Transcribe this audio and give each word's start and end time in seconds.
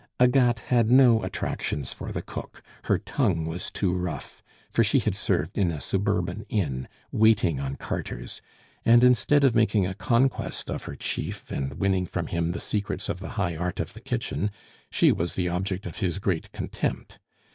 Agathe 0.19 0.63
had 0.63 0.89
no 0.89 1.21
attractions 1.21 1.93
for 1.93 2.11
the 2.11 2.23
cook, 2.23 2.63
her 2.85 2.97
tongue 2.97 3.45
was 3.45 3.69
too 3.69 3.93
rough, 3.93 4.41
for 4.71 4.83
she 4.83 4.97
had 4.97 5.13
served 5.13 5.59
in 5.59 5.69
a 5.69 5.79
suburban 5.79 6.43
inn, 6.49 6.87
waiting 7.11 7.59
on 7.59 7.75
carters; 7.75 8.41
and 8.83 9.03
instead 9.03 9.43
of 9.43 9.53
making 9.53 9.85
a 9.85 9.93
conquest 9.93 10.71
of 10.71 10.85
her 10.85 10.95
chief 10.95 11.51
and 11.51 11.75
winning 11.75 12.07
from 12.07 12.25
him 12.25 12.51
the 12.51 12.59
secrets 12.59 13.09
of 13.09 13.19
the 13.19 13.29
high 13.37 13.55
art 13.55 13.79
of 13.79 13.93
the 13.93 14.01
kitchen, 14.01 14.49
she 14.89 15.11
was 15.11 15.35
the 15.35 15.47
object 15.47 15.85
of 15.85 15.97
his 15.97 16.17
great 16.17 16.51
contempt. 16.51 17.19